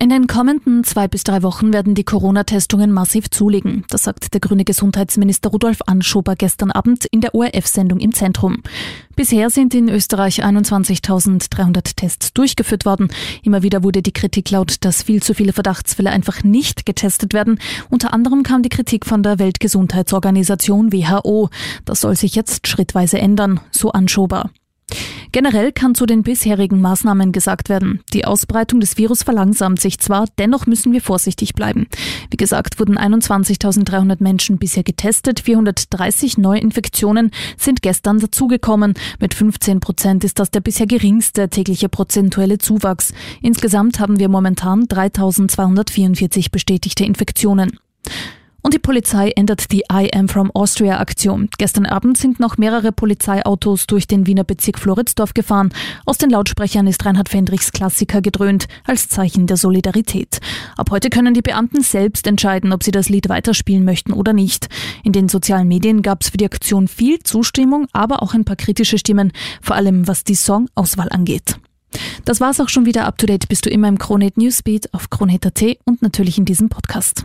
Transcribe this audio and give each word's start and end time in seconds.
In 0.00 0.10
den 0.10 0.28
kommenden 0.28 0.84
zwei 0.84 1.08
bis 1.08 1.24
drei 1.24 1.42
Wochen 1.42 1.72
werden 1.72 1.96
die 1.96 2.04
Corona-Testungen 2.04 2.92
massiv 2.92 3.30
zulegen. 3.30 3.84
Das 3.90 4.04
sagt 4.04 4.32
der 4.32 4.40
grüne 4.40 4.64
Gesundheitsminister 4.64 5.50
Rudolf 5.50 5.80
Anschober 5.86 6.36
gestern 6.36 6.70
Abend 6.70 7.04
in 7.06 7.20
der 7.20 7.34
ORF-Sendung 7.34 7.98
im 7.98 8.14
Zentrum. 8.14 8.62
Bisher 9.16 9.50
sind 9.50 9.74
in 9.74 9.88
Österreich 9.88 10.44
21.300 10.44 11.96
Tests 11.96 12.32
durchgeführt 12.32 12.84
worden. 12.84 13.08
Immer 13.42 13.64
wieder 13.64 13.82
wurde 13.82 14.00
die 14.00 14.12
Kritik 14.12 14.52
laut, 14.52 14.76
dass 14.82 15.02
viel 15.02 15.20
zu 15.20 15.34
viele 15.34 15.52
Verdachtsfälle 15.52 16.10
einfach 16.10 16.44
nicht 16.44 16.86
getestet 16.86 17.34
werden. 17.34 17.58
Unter 17.90 18.12
anderem 18.12 18.44
kam 18.44 18.62
die 18.62 18.68
Kritik 18.68 19.04
von 19.04 19.24
der 19.24 19.40
Weltgesundheitsorganisation 19.40 20.92
WHO. 20.92 21.50
Das 21.84 22.02
soll 22.02 22.14
sich 22.14 22.36
jetzt 22.36 22.68
schrittweise 22.68 23.18
ändern, 23.18 23.58
so 23.72 23.90
Anschober. 23.90 24.50
Generell 25.30 25.72
kann 25.72 25.94
zu 25.94 26.06
den 26.06 26.22
bisherigen 26.22 26.80
Maßnahmen 26.80 27.32
gesagt 27.32 27.68
werden, 27.68 28.00
die 28.14 28.24
Ausbreitung 28.24 28.80
des 28.80 28.96
Virus 28.96 29.22
verlangsamt 29.22 29.78
sich 29.78 29.98
zwar, 29.98 30.26
dennoch 30.38 30.66
müssen 30.66 30.92
wir 30.92 31.02
vorsichtig 31.02 31.54
bleiben. 31.54 31.86
Wie 32.30 32.38
gesagt, 32.38 32.80
wurden 32.80 32.96
21.300 32.98 34.22
Menschen 34.22 34.58
bisher 34.58 34.82
getestet, 34.82 35.40
430 35.40 36.38
Neuinfektionen 36.38 37.30
sind 37.58 37.82
gestern 37.82 38.20
dazugekommen. 38.20 38.94
Mit 39.20 39.34
15 39.34 39.80
Prozent 39.80 40.24
ist 40.24 40.38
das 40.38 40.50
der 40.50 40.60
bisher 40.60 40.86
geringste 40.86 41.50
tägliche 41.50 41.90
prozentuelle 41.90 42.58
Zuwachs. 42.58 43.12
Insgesamt 43.42 44.00
haben 44.00 44.18
wir 44.18 44.28
momentan 44.28 44.84
3.244 44.84 46.50
bestätigte 46.50 47.04
Infektionen. 47.04 47.78
Und 48.68 48.74
die 48.74 48.80
Polizei 48.80 49.30
ändert 49.30 49.72
die 49.72 49.84
I 49.90 50.10
Am 50.14 50.28
From 50.28 50.50
Austria 50.50 51.00
Aktion. 51.00 51.48
Gestern 51.56 51.86
Abend 51.86 52.18
sind 52.18 52.38
noch 52.38 52.58
mehrere 52.58 52.92
Polizeiautos 52.92 53.86
durch 53.86 54.06
den 54.06 54.26
Wiener 54.26 54.44
Bezirk 54.44 54.78
Floridsdorf 54.78 55.32
gefahren. 55.32 55.72
Aus 56.04 56.18
den 56.18 56.28
Lautsprechern 56.28 56.86
ist 56.86 57.02
Reinhard 57.06 57.30
Fendrichs 57.30 57.72
Klassiker 57.72 58.20
gedröhnt, 58.20 58.68
als 58.84 59.08
Zeichen 59.08 59.46
der 59.46 59.56
Solidarität. 59.56 60.40
Ab 60.76 60.90
heute 60.90 61.08
können 61.08 61.32
die 61.32 61.40
Beamten 61.40 61.80
selbst 61.80 62.26
entscheiden, 62.26 62.74
ob 62.74 62.84
sie 62.84 62.90
das 62.90 63.08
Lied 63.08 63.30
weiterspielen 63.30 63.86
möchten 63.86 64.12
oder 64.12 64.34
nicht. 64.34 64.68
In 65.02 65.12
den 65.12 65.30
sozialen 65.30 65.66
Medien 65.66 66.02
gab 66.02 66.20
es 66.20 66.28
für 66.28 66.36
die 66.36 66.44
Aktion 66.44 66.88
viel 66.88 67.20
Zustimmung, 67.20 67.86
aber 67.94 68.22
auch 68.22 68.34
ein 68.34 68.44
paar 68.44 68.56
kritische 68.56 68.98
Stimmen, 68.98 69.32
vor 69.62 69.76
allem 69.76 70.06
was 70.06 70.24
die 70.24 70.34
Songauswahl 70.34 71.08
angeht. 71.08 71.58
Das 72.26 72.38
war's 72.42 72.60
auch 72.60 72.68
schon 72.68 72.84
wieder. 72.84 73.06
Up 73.06 73.16
to 73.16 73.24
date 73.24 73.48
bist 73.48 73.64
du 73.64 73.70
immer 73.70 73.88
im 73.88 73.96
Kronehit 73.96 74.36
Newsbeat 74.36 74.92
auf 74.92 75.08
Kronehit.at 75.08 75.62
und 75.86 76.02
natürlich 76.02 76.36
in 76.36 76.44
diesem 76.44 76.68
Podcast. 76.68 77.24